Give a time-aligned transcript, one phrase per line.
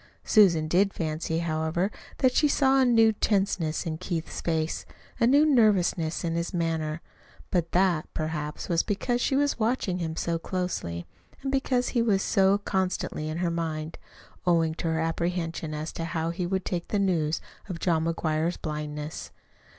[0.23, 4.83] Susan did fancy, however, that she saw a new tenseness in Keith's face,
[5.19, 7.01] a new nervousness in his manner;
[7.51, 11.05] but that, perhaps, was because she was watching him so closely,
[11.43, 13.99] and because he was so constantly in her mind,
[14.47, 17.39] owing to her apprehension as to how he would take the news
[17.69, 19.29] of John McGuire's blindness.